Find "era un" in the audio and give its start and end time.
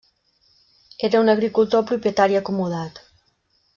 1.09-1.29